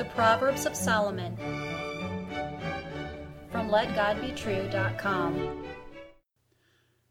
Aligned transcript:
The 0.00 0.06
Proverbs 0.06 0.64
of 0.64 0.74
Solomon 0.74 1.36
from 3.52 3.68
LetGodBetrue.com. 3.68 5.66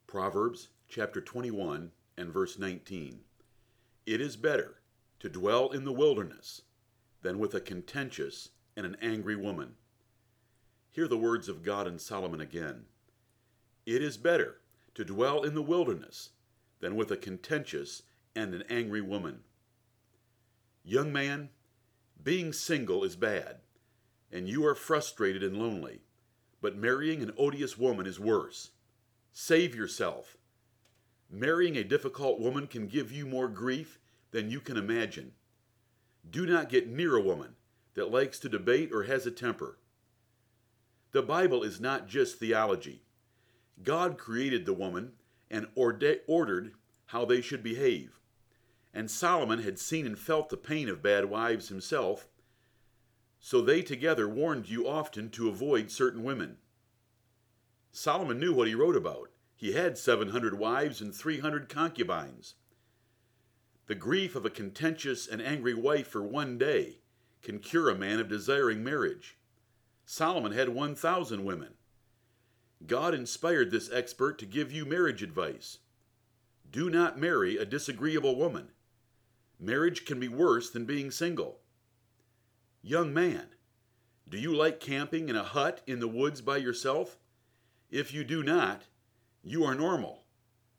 Proverbs 0.07 0.69
chapter 0.87 1.21
21 1.21 1.91
and 2.17 2.33
verse 2.33 2.57
19. 2.57 3.19
It 4.07 4.19
is 4.19 4.35
better 4.35 4.81
to 5.19 5.29
dwell 5.29 5.69
in 5.69 5.85
the 5.85 5.93
wilderness 5.93 6.63
than 7.21 7.37
with 7.37 7.53
a 7.53 7.61
contentious 7.61 8.49
and 8.75 8.87
an 8.87 8.97
angry 9.03 9.35
woman. 9.35 9.75
Hear 10.89 11.07
the 11.07 11.15
words 11.15 11.47
of 11.47 11.61
God 11.61 11.85
and 11.85 12.01
Solomon 12.01 12.41
again. 12.41 12.85
It 13.85 14.01
is 14.01 14.17
better 14.17 14.61
to 14.95 15.05
dwell 15.05 15.43
in 15.43 15.53
the 15.53 15.61
wilderness 15.61 16.31
than 16.79 16.95
with 16.95 17.11
a 17.11 17.17
contentious 17.17 18.01
and 18.35 18.55
an 18.55 18.63
angry 18.67 19.01
woman. 19.01 19.41
Young 20.83 21.13
man, 21.13 21.49
being 22.23 22.51
single 22.51 23.03
is 23.03 23.15
bad, 23.15 23.57
and 24.31 24.47
you 24.47 24.65
are 24.65 24.75
frustrated 24.75 25.41
and 25.41 25.57
lonely, 25.57 26.01
but 26.61 26.75
marrying 26.75 27.21
an 27.21 27.31
odious 27.37 27.77
woman 27.77 28.05
is 28.05 28.19
worse. 28.19 28.71
Save 29.31 29.73
yourself. 29.73 30.37
Marrying 31.29 31.77
a 31.77 31.83
difficult 31.83 32.39
woman 32.39 32.67
can 32.67 32.87
give 32.87 33.11
you 33.11 33.25
more 33.25 33.47
grief 33.47 33.99
than 34.31 34.49
you 34.49 34.59
can 34.59 34.75
imagine. 34.75 35.31
Do 36.29 36.45
not 36.45 36.69
get 36.69 36.89
near 36.89 37.15
a 37.15 37.21
woman 37.21 37.55
that 37.93 38.11
likes 38.11 38.37
to 38.39 38.49
debate 38.49 38.91
or 38.91 39.03
has 39.03 39.25
a 39.25 39.31
temper. 39.31 39.77
The 41.11 41.23
Bible 41.23 41.63
is 41.63 41.79
not 41.79 42.07
just 42.07 42.37
theology. 42.37 43.03
God 43.83 44.17
created 44.17 44.65
the 44.65 44.73
woman 44.73 45.13
and 45.49 45.67
ordered 45.75 46.73
how 47.07 47.25
they 47.25 47.41
should 47.41 47.63
behave. 47.63 48.18
And 48.93 49.09
Solomon 49.09 49.61
had 49.61 49.77
seen 49.77 50.05
and 50.05 50.17
felt 50.17 50.49
the 50.49 50.57
pain 50.57 50.89
of 50.89 51.03
bad 51.03 51.25
wives 51.25 51.69
himself, 51.69 52.27
so 53.39 53.61
they 53.61 53.81
together 53.81 54.27
warned 54.27 54.67
you 54.67 54.87
often 54.87 55.29
to 55.31 55.47
avoid 55.47 55.91
certain 55.91 56.23
women. 56.23 56.57
Solomon 57.91 58.39
knew 58.39 58.53
what 58.53 58.67
he 58.67 58.75
wrote 58.75 58.95
about. 58.95 59.29
He 59.55 59.73
had 59.73 59.97
700 59.97 60.57
wives 60.57 61.01
and 61.01 61.13
300 61.13 61.69
concubines. 61.69 62.55
The 63.87 63.95
grief 63.95 64.35
of 64.35 64.45
a 64.45 64.49
contentious 64.49 65.27
and 65.27 65.41
angry 65.41 65.73
wife 65.73 66.07
for 66.07 66.21
one 66.21 66.57
day 66.57 66.99
can 67.41 67.59
cure 67.59 67.89
a 67.89 67.95
man 67.95 68.19
of 68.19 68.27
desiring 68.27 68.83
marriage. 68.83 69.37
Solomon 70.05 70.51
had 70.51 70.69
1,000 70.69 71.43
women. 71.43 71.73
God 72.85 73.13
inspired 73.13 73.71
this 73.71 73.91
expert 73.91 74.37
to 74.39 74.45
give 74.45 74.71
you 74.71 74.85
marriage 74.85 75.21
advice. 75.21 75.79
Do 76.71 76.89
not 76.89 77.19
marry 77.19 77.57
a 77.57 77.65
disagreeable 77.65 78.35
woman. 78.35 78.69
Marriage 79.59 80.05
can 80.05 80.19
be 80.19 80.27
worse 80.27 80.69
than 80.69 80.85
being 80.85 81.11
single. 81.11 81.59
Young 82.81 83.13
man, 83.13 83.47
do 84.27 84.37
you 84.37 84.55
like 84.55 84.79
camping 84.79 85.27
in 85.27 85.35
a 85.35 85.43
hut 85.43 85.81
in 85.85 85.99
the 85.99 86.07
woods 86.07 86.39
by 86.39 86.57
yourself? 86.57 87.17
If 87.89 88.13
you 88.13 88.23
do 88.23 88.41
not, 88.41 88.83
you 89.43 89.65
are 89.65 89.75
normal. 89.75 90.23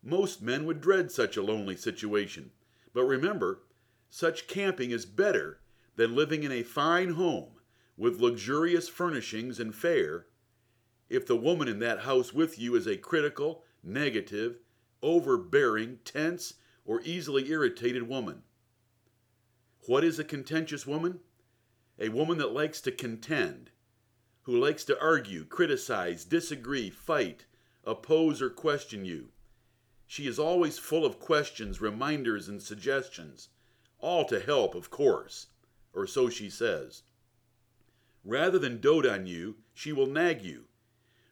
Most 0.02 0.40
men 0.40 0.64
would 0.64 0.80
dread 0.80 1.10
such 1.10 1.36
a 1.36 1.42
lonely 1.42 1.76
situation. 1.76 2.52
But 2.94 3.04
remember, 3.04 3.62
such 4.08 4.48
camping 4.48 4.92
is 4.92 5.04
better 5.04 5.60
than 5.96 6.16
living 6.16 6.42
in 6.42 6.52
a 6.52 6.62
fine 6.62 7.10
home 7.10 7.60
with 7.96 8.20
luxurious 8.20 8.88
furnishings 8.88 9.60
and 9.60 9.74
fare 9.74 10.26
if 11.10 11.26
the 11.26 11.36
woman 11.36 11.68
in 11.68 11.80
that 11.80 12.00
house 12.00 12.32
with 12.32 12.58
you 12.58 12.74
is 12.76 12.86
a 12.86 12.96
critical, 12.96 13.64
negative, 13.82 14.60
overbearing, 15.02 15.98
tense, 16.04 16.54
or 16.86 17.02
easily 17.02 17.50
irritated 17.50 18.08
woman. 18.08 18.42
What 19.86 20.04
is 20.04 20.18
a 20.18 20.24
contentious 20.24 20.86
woman? 20.86 21.20
A 21.98 22.08
woman 22.08 22.38
that 22.38 22.52
likes 22.52 22.80
to 22.82 22.92
contend, 22.92 23.70
who 24.42 24.58
likes 24.58 24.84
to 24.84 25.00
argue, 25.00 25.44
criticize, 25.44 26.24
disagree, 26.24 26.90
fight, 26.90 27.46
oppose, 27.84 28.40
or 28.40 28.50
question 28.50 29.04
you. 29.04 29.28
She 30.06 30.26
is 30.26 30.38
always 30.38 30.78
full 30.78 31.04
of 31.04 31.20
questions, 31.20 31.80
reminders, 31.80 32.48
and 32.48 32.62
suggestions, 32.62 33.48
all 33.98 34.24
to 34.26 34.40
help, 34.40 34.74
of 34.74 34.90
course, 34.90 35.48
or 35.92 36.06
so 36.06 36.28
she 36.28 36.50
says. 36.50 37.02
Rather 38.24 38.58
than 38.58 38.80
dote 38.80 39.06
on 39.06 39.26
you, 39.26 39.56
she 39.72 39.92
will 39.92 40.06
nag 40.06 40.42
you, 40.42 40.66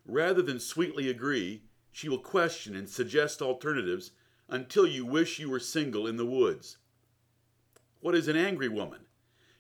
Rather 0.09 0.41
than 0.41 0.59
sweetly 0.59 1.11
agree, 1.11 1.65
she 1.93 2.09
will 2.09 2.19
question 2.19 2.75
and 2.75 2.89
suggest 2.89 3.43
alternatives 3.43 4.13
until 4.49 4.87
you 4.87 5.05
wish 5.05 5.39
you 5.39 5.51
were 5.51 5.61
single 5.61 6.07
in 6.07 6.17
the 6.17 6.25
woods. 6.25 6.79
What 8.01 8.15
is 8.15 8.29
an 8.29 8.37
angry 8.37 8.69
woman? 8.69 9.07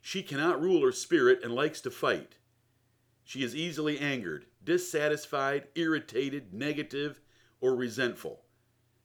She 0.01 0.23
cannot 0.23 0.61
rule 0.61 0.83
her 0.85 0.93
spirit 0.93 1.41
and 1.43 1.55
likes 1.55 1.81
to 1.83 1.91
fight. 1.91 2.39
She 3.25 3.43
is 3.43 3.55
easily 3.55 3.99
angered, 3.99 4.47
dissatisfied, 4.63 5.69
irritated, 5.75 6.55
negative, 6.55 7.21
or 7.61 7.75
resentful. 7.75 8.45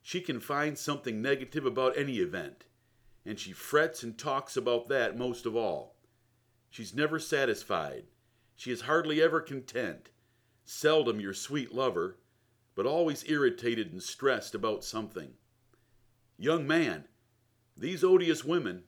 She 0.01 0.21
can 0.21 0.39
find 0.39 0.77
something 0.77 1.21
negative 1.21 1.65
about 1.65 1.97
any 1.97 2.19
event, 2.19 2.65
and 3.25 3.39
she 3.39 3.51
frets 3.51 4.03
and 4.03 4.17
talks 4.17 4.55
about 4.55 4.87
that 4.89 5.17
most 5.17 5.45
of 5.45 5.55
all. 5.55 5.95
She's 6.69 6.93
never 6.93 7.19
satisfied. 7.19 8.05
She 8.55 8.71
is 8.71 8.81
hardly 8.81 9.21
ever 9.21 9.41
content 9.41 10.09
seldom 10.65 11.19
your 11.19 11.33
sweet 11.33 11.73
lover, 11.73 12.17
but 12.75 12.85
always 12.85 13.29
irritated 13.29 13.91
and 13.91 14.01
stressed 14.01 14.55
about 14.55 14.83
something. 14.83 15.33
Young 16.37 16.65
man, 16.65 17.05
these 17.75 18.03
odious 18.03 18.43
women, 18.43 18.83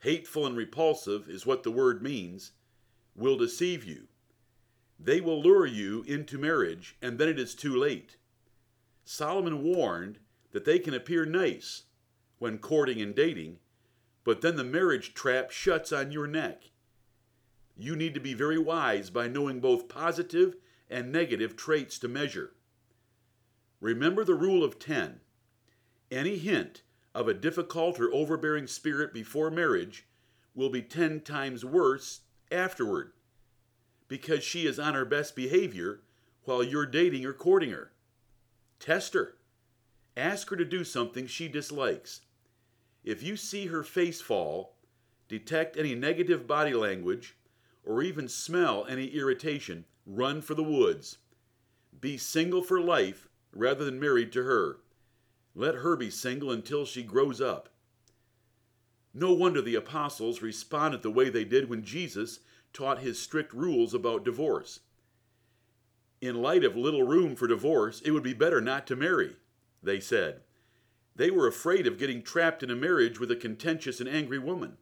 hateful 0.00 0.46
and 0.46 0.56
repulsive 0.56 1.28
is 1.28 1.46
what 1.46 1.62
the 1.62 1.70
word 1.70 2.02
means, 2.02 2.52
will 3.14 3.36
deceive 3.36 3.84
you. 3.84 4.08
They 4.98 5.20
will 5.20 5.42
lure 5.42 5.66
you 5.66 6.04
into 6.06 6.38
marriage, 6.38 6.96
and 7.00 7.18
then 7.18 7.28
it 7.28 7.38
is 7.38 7.54
too 7.54 7.74
late. 7.74 8.16
Solomon 9.04 9.62
warned 9.62 10.18
that 10.52 10.64
they 10.64 10.78
can 10.78 10.94
appear 10.94 11.24
nice 11.24 11.84
when 12.38 12.58
courting 12.58 13.00
and 13.00 13.14
dating, 13.14 13.58
but 14.24 14.40
then 14.40 14.56
the 14.56 14.64
marriage 14.64 15.14
trap 15.14 15.50
shuts 15.50 15.92
on 15.92 16.12
your 16.12 16.26
neck. 16.26 16.64
You 17.76 17.96
need 17.96 18.14
to 18.14 18.20
be 18.20 18.34
very 18.34 18.58
wise 18.58 19.08
by 19.10 19.28
knowing 19.28 19.60
both 19.60 19.88
positive 19.88 20.56
and 20.90 21.10
negative 21.10 21.56
traits 21.56 21.98
to 22.00 22.08
measure. 22.08 22.52
Remember 23.80 24.24
the 24.24 24.34
rule 24.34 24.62
of 24.62 24.78
10. 24.78 25.20
Any 26.10 26.36
hint 26.36 26.82
of 27.14 27.28
a 27.28 27.34
difficult 27.34 27.98
or 27.98 28.12
overbearing 28.12 28.66
spirit 28.66 29.12
before 29.12 29.50
marriage 29.50 30.06
will 30.54 30.70
be 30.70 30.82
10 30.82 31.20
times 31.20 31.64
worse 31.64 32.20
afterward 32.50 33.12
because 34.08 34.42
she 34.42 34.66
is 34.66 34.78
on 34.78 34.94
her 34.94 35.04
best 35.04 35.36
behavior 35.36 36.00
while 36.44 36.62
you're 36.62 36.86
dating 36.86 37.24
or 37.24 37.32
courting 37.32 37.70
her. 37.70 37.92
Test 38.80 39.14
her. 39.14 39.36
Ask 40.16 40.50
her 40.50 40.56
to 40.56 40.64
do 40.64 40.84
something 40.84 41.26
she 41.26 41.48
dislikes. 41.48 42.22
If 43.04 43.22
you 43.22 43.36
see 43.36 43.66
her 43.66 43.82
face 43.82 44.20
fall, 44.20 44.74
detect 45.28 45.76
any 45.76 45.94
negative 45.94 46.46
body 46.46 46.74
language, 46.74 47.36
or 47.84 48.02
even 48.02 48.28
smell 48.28 48.84
any 48.88 49.06
irritation, 49.06 49.84
run 50.04 50.42
for 50.42 50.54
the 50.54 50.62
woods. 50.62 51.18
Be 52.00 52.18
single 52.18 52.62
for 52.62 52.80
life 52.80 53.28
rather 53.52 53.84
than 53.84 54.00
married 54.00 54.32
to 54.32 54.42
her. 54.42 54.78
Let 55.60 55.74
her 55.74 55.94
be 55.94 56.08
single 56.08 56.50
until 56.50 56.86
she 56.86 57.02
grows 57.02 57.38
up. 57.38 57.68
No 59.12 59.34
wonder 59.34 59.60
the 59.60 59.74
apostles 59.74 60.40
responded 60.40 61.02
the 61.02 61.10
way 61.10 61.28
they 61.28 61.44
did 61.44 61.68
when 61.68 61.84
Jesus 61.84 62.40
taught 62.72 63.00
his 63.00 63.20
strict 63.20 63.52
rules 63.52 63.92
about 63.92 64.24
divorce. 64.24 64.80
In 66.22 66.40
light 66.40 66.64
of 66.64 66.78
little 66.78 67.02
room 67.02 67.36
for 67.36 67.46
divorce, 67.46 68.00
it 68.00 68.12
would 68.12 68.22
be 68.22 68.32
better 68.32 68.62
not 68.62 68.86
to 68.86 68.96
marry, 68.96 69.36
they 69.82 70.00
said. 70.00 70.40
They 71.14 71.30
were 71.30 71.46
afraid 71.46 71.86
of 71.86 71.98
getting 71.98 72.22
trapped 72.22 72.62
in 72.62 72.70
a 72.70 72.74
marriage 72.74 73.20
with 73.20 73.30
a 73.30 73.36
contentious 73.36 74.00
and 74.00 74.08
angry 74.08 74.38
woman. 74.38 74.78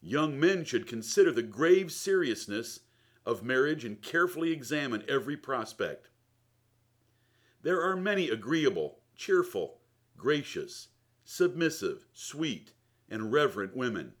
Young 0.00 0.40
men 0.40 0.64
should 0.64 0.86
consider 0.86 1.32
the 1.32 1.42
grave 1.42 1.92
seriousness 1.92 2.80
of 3.26 3.44
marriage 3.44 3.84
and 3.84 4.00
carefully 4.00 4.52
examine 4.52 5.04
every 5.06 5.36
prospect. 5.36 6.08
There 7.60 7.82
are 7.82 7.94
many 7.94 8.30
agreeable, 8.30 9.00
cheerful, 9.14 9.80
gracious, 10.22 10.86
submissive, 11.24 12.06
sweet, 12.12 12.74
and 13.08 13.32
reverent 13.32 13.74
women. 13.74 14.12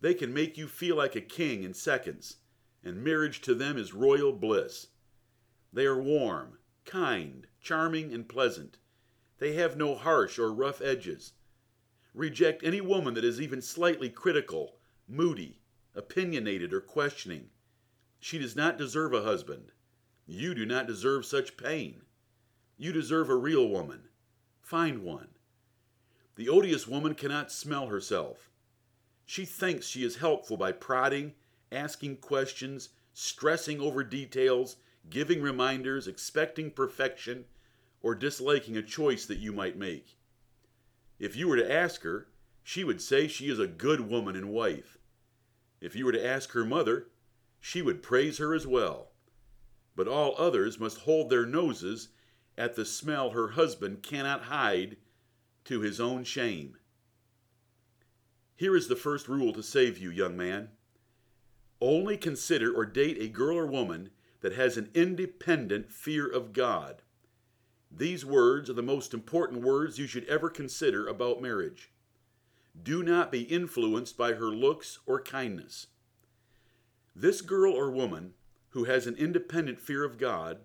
They 0.00 0.14
can 0.14 0.32
make 0.32 0.56
you 0.56 0.66
feel 0.66 0.96
like 0.96 1.14
a 1.14 1.20
king 1.20 1.64
in 1.64 1.74
seconds, 1.74 2.38
and 2.82 3.04
marriage 3.04 3.42
to 3.42 3.54
them 3.54 3.76
is 3.76 3.92
royal 3.92 4.32
bliss. 4.32 4.86
They 5.70 5.84
are 5.84 6.00
warm, 6.00 6.56
kind, 6.86 7.46
charming, 7.60 8.10
and 8.14 8.26
pleasant. 8.26 8.78
They 9.36 9.52
have 9.52 9.76
no 9.76 9.94
harsh 9.96 10.38
or 10.38 10.50
rough 10.50 10.80
edges. 10.80 11.34
Reject 12.14 12.64
any 12.64 12.80
woman 12.80 13.12
that 13.12 13.22
is 13.22 13.38
even 13.38 13.60
slightly 13.60 14.08
critical, 14.08 14.78
moody, 15.06 15.60
opinionated, 15.94 16.72
or 16.72 16.80
questioning. 16.80 17.50
She 18.18 18.38
does 18.38 18.56
not 18.56 18.78
deserve 18.78 19.12
a 19.12 19.24
husband. 19.24 19.72
You 20.24 20.54
do 20.54 20.64
not 20.64 20.86
deserve 20.86 21.26
such 21.26 21.58
pain. 21.58 22.00
You 22.78 22.94
deserve 22.94 23.28
a 23.28 23.36
real 23.36 23.68
woman. 23.68 24.08
Find 24.68 25.02
one. 25.02 25.28
The 26.36 26.50
odious 26.50 26.86
woman 26.86 27.14
cannot 27.14 27.50
smell 27.50 27.86
herself. 27.86 28.50
She 29.24 29.46
thinks 29.46 29.86
she 29.86 30.04
is 30.04 30.16
helpful 30.16 30.58
by 30.58 30.72
prodding 30.72 31.32
asking 31.72 32.18
questions, 32.18 32.90
stressing 33.14 33.80
over 33.80 34.04
details, 34.04 34.76
giving 35.08 35.40
reminders, 35.40 36.06
expecting 36.06 36.70
perfection, 36.70 37.46
or 38.02 38.14
disliking 38.14 38.76
a 38.76 38.82
choice 38.82 39.24
that 39.24 39.38
you 39.38 39.54
might 39.54 39.78
make. 39.78 40.18
If 41.18 41.34
you 41.34 41.48
were 41.48 41.56
to 41.56 41.72
ask 41.72 42.02
her, 42.02 42.28
she 42.62 42.84
would 42.84 43.00
say 43.00 43.26
she 43.26 43.48
is 43.48 43.58
a 43.58 43.66
good 43.66 44.02
woman 44.02 44.36
and 44.36 44.50
wife. 44.50 44.98
If 45.80 45.96
you 45.96 46.04
were 46.04 46.12
to 46.12 46.26
ask 46.26 46.52
her 46.52 46.66
mother, 46.66 47.06
she 47.58 47.80
would 47.80 48.02
praise 48.02 48.36
her 48.36 48.52
as 48.52 48.66
well. 48.66 49.12
But 49.96 50.08
all 50.08 50.34
others 50.36 50.78
must 50.78 50.98
hold 50.98 51.30
their 51.30 51.46
noses 51.46 52.10
at 52.58 52.74
the 52.74 52.84
smell 52.84 53.30
her 53.30 53.50
husband 53.50 54.02
cannot 54.02 54.44
hide 54.44 54.96
to 55.64 55.80
his 55.80 56.00
own 56.00 56.24
shame. 56.24 56.76
Here 58.56 58.74
is 58.74 58.88
the 58.88 58.96
first 58.96 59.28
rule 59.28 59.52
to 59.52 59.62
save 59.62 59.96
you, 59.98 60.10
young 60.10 60.36
man. 60.36 60.70
Only 61.80 62.16
consider 62.16 62.74
or 62.74 62.84
date 62.84 63.16
a 63.20 63.28
girl 63.28 63.56
or 63.56 63.66
woman 63.66 64.10
that 64.40 64.54
has 64.54 64.76
an 64.76 64.90
independent 64.94 65.92
fear 65.92 66.26
of 66.26 66.52
God. 66.52 67.02
These 67.90 68.24
words 68.24 68.68
are 68.68 68.74
the 68.74 68.82
most 68.82 69.14
important 69.14 69.62
words 69.62 69.98
you 69.98 70.08
should 70.08 70.24
ever 70.24 70.50
consider 70.50 71.06
about 71.06 71.40
marriage. 71.40 71.92
Do 72.80 73.02
not 73.02 73.30
be 73.30 73.42
influenced 73.42 74.16
by 74.16 74.34
her 74.34 74.48
looks 74.48 74.98
or 75.06 75.20
kindness. 75.22 75.86
This 77.14 77.40
girl 77.40 77.72
or 77.72 77.90
woman 77.90 78.34
who 78.70 78.84
has 78.84 79.06
an 79.06 79.16
independent 79.16 79.80
fear 79.80 80.04
of 80.04 80.18
God 80.18 80.58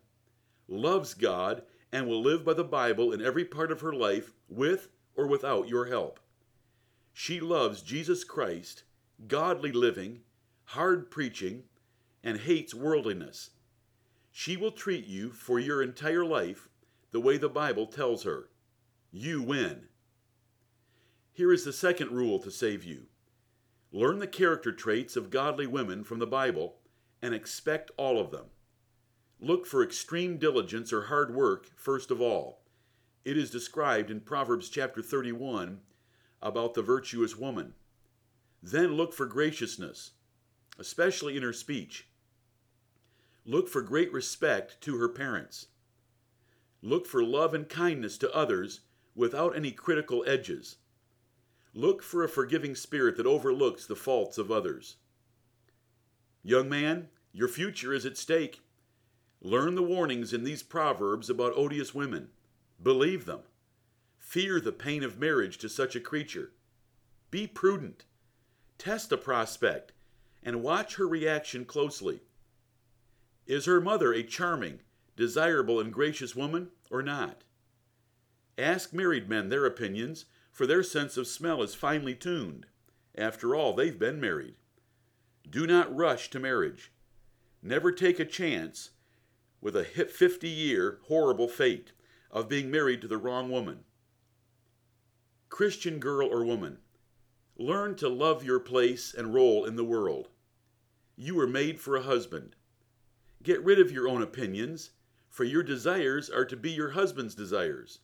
loves 0.68 1.14
God 1.14 1.64
and 1.94 2.08
will 2.08 2.22
live 2.22 2.44
by 2.44 2.56
the 2.56 2.64
Bible 2.64 3.14
in 3.14 3.22
every 3.22 3.46
part 3.46 3.72
of 3.72 3.82
her 3.82 3.94
life 3.94 4.34
with 4.50 4.90
or 5.16 5.28
without 5.28 5.70
your 5.70 5.86
help. 5.86 6.20
She 7.14 7.40
loves 7.40 7.84
Jesus 7.84 8.24
Christ, 8.24 8.82
godly 9.28 9.72
living, 9.72 10.22
hard 10.66 11.12
preaching, 11.12 11.66
and 12.24 12.40
hates 12.40 12.74
worldliness. 12.74 13.52
She 14.32 14.58
will 14.58 14.72
treat 14.72 15.06
you 15.06 15.30
for 15.30 15.60
your 15.60 15.84
entire 15.84 16.26
life 16.26 16.68
the 17.12 17.22
way 17.22 17.38
the 17.38 17.48
Bible 17.48 17.86
tells 17.86 18.24
her. 18.24 18.50
You 19.12 19.44
win. 19.44 19.84
Here 21.32 21.54
is 21.54 21.64
the 21.64 21.72
second 21.72 22.10
rule 22.10 22.40
to 22.40 22.50
save 22.50 22.84
you 22.84 23.06
learn 23.92 24.18
the 24.18 24.26
character 24.26 24.72
traits 24.72 25.16
of 25.16 25.30
godly 25.30 25.68
women 25.68 26.04
from 26.04 26.18
the 26.18 26.26
Bible 26.26 26.78
and 27.22 27.36
expect 27.36 27.92
all 27.96 28.20
of 28.20 28.32
them. 28.32 28.46
Look 29.44 29.66
for 29.66 29.84
extreme 29.84 30.38
diligence 30.38 30.94
or 30.94 31.08
hard 31.08 31.36
work 31.36 31.68
first 31.76 32.12
of 32.12 32.22
all. 32.22 32.62
It 33.26 33.38
is 33.38 33.52
described 33.52 34.10
in 34.10 34.22
Proverbs 34.22 34.70
chapter 34.70 35.02
31 35.02 35.82
about 36.42 36.76
the 36.76 36.82
virtuous 36.82 37.36
woman. 37.36 37.74
Then 38.62 38.94
look 38.94 39.12
for 39.12 39.26
graciousness, 39.26 40.12
especially 40.80 41.36
in 41.36 41.44
her 41.44 41.52
speech. 41.52 42.08
Look 43.46 43.68
for 43.68 43.82
great 43.82 44.14
respect 44.14 44.80
to 44.80 44.98
her 44.98 45.10
parents. 45.10 45.68
Look 46.82 47.06
for 47.06 47.22
love 47.22 47.54
and 47.54 47.68
kindness 47.68 48.18
to 48.20 48.34
others 48.34 48.80
without 49.14 49.58
any 49.58 49.72
critical 49.72 50.24
edges. 50.26 50.78
Look 51.74 52.02
for 52.02 52.24
a 52.24 52.30
forgiving 52.30 52.76
spirit 52.76 53.18
that 53.18 53.28
overlooks 53.28 53.88
the 53.88 53.98
faults 53.98 54.38
of 54.38 54.50
others. 54.50 54.96
Young 56.44 56.70
man, 56.70 57.10
your 57.34 57.50
future 57.50 57.94
is 57.94 58.06
at 58.06 58.16
stake. 58.16 58.62
Learn 59.46 59.76
the 59.76 59.84
warnings 59.84 60.32
in 60.32 60.46
these 60.46 60.64
proverbs 60.64 61.30
about 61.30 61.52
odious 61.58 61.94
women. 61.94 62.30
Believe 62.82 63.26
them. 63.26 63.42
Fear 64.18 64.62
the 64.62 64.72
pain 64.72 65.04
of 65.04 65.20
marriage 65.20 65.58
to 65.58 65.68
such 65.68 65.98
a 65.98 66.00
creature. 66.00 66.54
Be 67.30 67.46
prudent. 67.46 68.06
Test 68.78 69.12
a 69.12 69.18
prospect 69.18 69.92
and 70.42 70.64
watch 70.64 70.96
her 70.96 71.08
reaction 71.08 71.66
closely. 71.66 72.22
Is 73.46 73.66
her 73.66 73.82
mother 73.82 74.14
a 74.14 74.24
charming, 74.24 74.80
desirable, 75.18 75.78
and 75.78 75.92
gracious 75.92 76.36
woman 76.36 76.70
or 76.90 77.02
not? 77.02 77.44
Ask 78.58 78.94
married 78.94 79.28
men 79.28 79.50
their 79.50 79.66
opinions, 79.66 80.24
for 80.54 80.66
their 80.66 80.84
sense 80.84 81.18
of 81.18 81.28
smell 81.28 81.62
is 81.62 81.76
finely 81.76 82.16
tuned. 82.16 82.66
After 83.16 83.56
all, 83.56 83.74
they've 83.74 84.00
been 84.00 84.22
married. 84.22 84.56
Do 85.50 85.68
not 85.68 85.94
rush 85.94 86.30
to 86.30 86.40
marriage. 86.40 86.94
Never 87.62 87.92
take 87.92 88.20
a 88.20 88.26
chance 88.26 88.92
with 89.64 89.76
a 89.76 89.86
50 89.86 90.48
year 90.48 91.00
horrible 91.08 91.48
fate 91.48 91.94
of 92.30 92.50
being 92.50 92.70
married 92.70 93.02
to 93.02 93.08
the 93.08 93.18
wrong 93.18 93.50
woman. 93.50 93.86
Christian 95.50 96.00
girl 96.00 96.28
or 96.28 96.44
woman, 96.44 96.80
learn 97.58 97.96
to 97.96 98.10
love 98.10 98.44
your 98.44 98.60
place 98.60 99.14
and 99.14 99.34
role 99.34 99.66
in 99.66 99.76
the 99.76 99.84
world. 99.84 100.30
You 101.16 101.36
were 101.36 101.48
made 101.48 101.80
for 101.80 101.96
a 101.96 102.02
husband. 102.02 102.56
Get 103.42 103.64
rid 103.64 103.80
of 103.80 103.92
your 103.92 104.08
own 104.08 104.22
opinions, 104.22 104.92
for 105.30 105.44
your 105.44 105.64
desires 105.64 106.30
are 106.30 106.46
to 106.46 106.58
be 106.58 106.72
your 106.72 106.92
husband's 106.92 107.36
desires. 107.36 108.00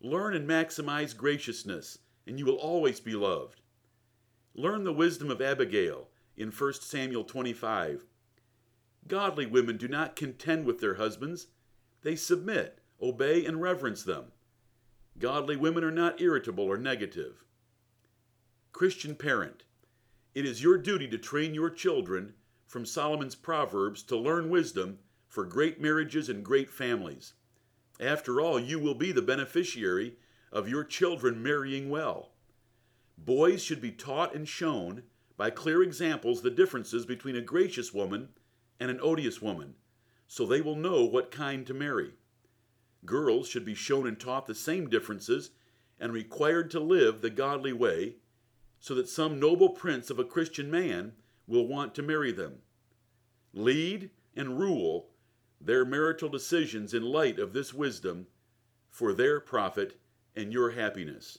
Learn 0.00 0.34
and 0.34 0.48
maximize 0.48 1.16
graciousness, 1.16 1.98
and 2.26 2.38
you 2.38 2.46
will 2.46 2.56
always 2.56 3.00
be 3.00 3.14
loved. 3.14 3.60
Learn 4.54 4.84
the 4.84 4.92
wisdom 4.92 5.30
of 5.30 5.42
Abigail 5.42 6.08
in 6.36 6.50
1 6.50 6.72
Samuel 6.74 7.24
25. 7.24 8.06
Godly 9.06 9.46
women 9.46 9.76
do 9.76 9.88
not 9.88 10.16
contend 10.16 10.64
with 10.64 10.80
their 10.80 10.94
husbands, 10.94 11.48
they 12.02 12.16
submit, 12.16 12.80
obey, 13.00 13.44
and 13.44 13.60
reverence 13.60 14.02
them. 14.02 14.32
Godly 15.18 15.56
women 15.56 15.84
are 15.84 15.90
not 15.90 16.20
irritable 16.20 16.64
or 16.64 16.78
negative. 16.78 17.44
Christian 18.72 19.14
parent, 19.14 19.64
it 20.34 20.46
is 20.46 20.62
your 20.62 20.78
duty 20.78 21.08
to 21.08 21.18
train 21.18 21.54
your 21.54 21.70
children 21.70 22.34
from 22.66 22.86
Solomon's 22.86 23.34
Proverbs 23.34 24.02
to 24.04 24.16
learn 24.16 24.48
wisdom 24.48 24.98
for 25.28 25.44
great 25.44 25.80
marriages 25.80 26.28
and 26.28 26.44
great 26.44 26.70
families. 26.70 27.34
After 28.00 28.40
all, 28.40 28.58
you 28.58 28.78
will 28.78 28.94
be 28.94 29.12
the 29.12 29.20
beneficiary 29.20 30.16
of 30.50 30.68
your 30.68 30.84
children 30.84 31.42
marrying 31.42 31.90
well. 31.90 32.32
Boys 33.18 33.62
should 33.62 33.80
be 33.80 33.92
taught 33.92 34.34
and 34.34 34.48
shown 34.48 35.02
by 35.36 35.50
clear 35.50 35.82
examples 35.82 36.40
the 36.40 36.50
differences 36.50 37.04
between 37.04 37.36
a 37.36 37.42
gracious 37.42 37.92
woman 37.92 38.30
and 38.80 38.90
an 38.90 39.00
odious 39.00 39.40
woman, 39.40 39.74
so 40.26 40.46
they 40.46 40.60
will 40.60 40.76
know 40.76 41.04
what 41.04 41.30
kind 41.30 41.66
to 41.66 41.74
marry. 41.74 42.12
Girls 43.04 43.48
should 43.48 43.64
be 43.64 43.74
shown 43.74 44.06
and 44.06 44.18
taught 44.18 44.46
the 44.46 44.54
same 44.54 44.88
differences 44.88 45.50
and 45.98 46.12
required 46.12 46.70
to 46.70 46.80
live 46.80 47.20
the 47.20 47.30
godly 47.30 47.72
way, 47.72 48.16
so 48.80 48.94
that 48.94 49.08
some 49.08 49.38
noble 49.38 49.70
prince 49.70 50.10
of 50.10 50.18
a 50.18 50.24
Christian 50.24 50.70
man 50.70 51.12
will 51.46 51.66
want 51.66 51.94
to 51.94 52.02
marry 52.02 52.32
them. 52.32 52.58
Lead 53.52 54.10
and 54.34 54.58
rule 54.58 55.10
their 55.60 55.84
marital 55.84 56.28
decisions 56.28 56.92
in 56.94 57.02
light 57.02 57.38
of 57.38 57.52
this 57.52 57.72
wisdom 57.72 58.26
for 58.90 59.12
their 59.12 59.38
profit 59.38 60.00
and 60.34 60.52
your 60.52 60.70
happiness. 60.70 61.38